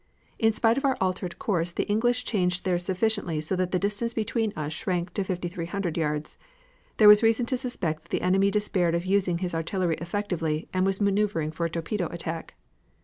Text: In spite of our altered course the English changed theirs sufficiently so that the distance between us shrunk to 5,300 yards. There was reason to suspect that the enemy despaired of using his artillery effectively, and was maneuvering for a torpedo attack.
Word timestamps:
In 0.39 0.51
spite 0.51 0.79
of 0.79 0.83
our 0.83 0.97
altered 0.99 1.37
course 1.37 1.71
the 1.71 1.83
English 1.87 2.23
changed 2.23 2.65
theirs 2.65 2.85
sufficiently 2.85 3.39
so 3.39 3.55
that 3.55 3.69
the 3.71 3.77
distance 3.77 4.15
between 4.15 4.51
us 4.55 4.73
shrunk 4.73 5.13
to 5.13 5.23
5,300 5.23 5.95
yards. 5.95 6.39
There 6.97 7.07
was 7.07 7.21
reason 7.21 7.45
to 7.45 7.55
suspect 7.55 8.01
that 8.01 8.09
the 8.09 8.21
enemy 8.23 8.49
despaired 8.49 8.95
of 8.95 9.05
using 9.05 9.37
his 9.37 9.53
artillery 9.53 9.97
effectively, 10.01 10.67
and 10.73 10.87
was 10.87 11.01
maneuvering 11.01 11.51
for 11.51 11.67
a 11.67 11.69
torpedo 11.69 12.07
attack. 12.07 12.55